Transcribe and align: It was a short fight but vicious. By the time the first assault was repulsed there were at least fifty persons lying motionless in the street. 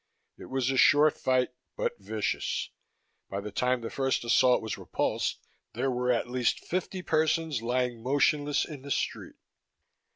It 0.39 0.45
was 0.45 0.71
a 0.71 0.77
short 0.77 1.15
fight 1.15 1.49
but 1.77 1.99
vicious. 1.99 2.71
By 3.29 3.39
the 3.39 3.51
time 3.51 3.81
the 3.81 3.91
first 3.91 4.23
assault 4.23 4.59
was 4.59 4.75
repulsed 4.75 5.45
there 5.73 5.91
were 5.91 6.11
at 6.11 6.27
least 6.27 6.65
fifty 6.65 7.03
persons 7.03 7.61
lying 7.61 8.01
motionless 8.01 8.65
in 8.65 8.81
the 8.81 8.89
street. 8.89 9.35